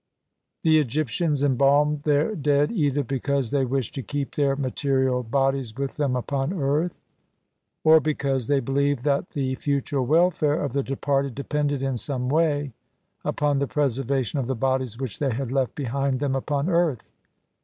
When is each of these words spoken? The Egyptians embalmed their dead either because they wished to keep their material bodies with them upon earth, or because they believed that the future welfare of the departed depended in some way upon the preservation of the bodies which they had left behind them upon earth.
The 0.63 0.79
Egyptians 0.79 1.43
embalmed 1.43 2.01
their 2.01 2.33
dead 2.33 2.71
either 2.71 3.03
because 3.03 3.51
they 3.51 3.65
wished 3.65 3.93
to 3.93 4.01
keep 4.01 4.33
their 4.33 4.55
material 4.55 5.21
bodies 5.21 5.75
with 5.77 5.97
them 5.97 6.15
upon 6.15 6.53
earth, 6.59 6.99
or 7.83 7.99
because 7.99 8.47
they 8.47 8.61
believed 8.61 9.03
that 9.05 9.29
the 9.29 9.53
future 9.53 10.01
welfare 10.01 10.59
of 10.59 10.73
the 10.73 10.81
departed 10.81 11.35
depended 11.35 11.83
in 11.83 11.97
some 11.97 12.29
way 12.29 12.73
upon 13.23 13.59
the 13.59 13.67
preservation 13.67 14.39
of 14.39 14.47
the 14.47 14.55
bodies 14.55 14.97
which 14.97 15.19
they 15.19 15.29
had 15.35 15.51
left 15.51 15.75
behind 15.75 16.19
them 16.19 16.35
upon 16.35 16.67
earth. 16.67 17.11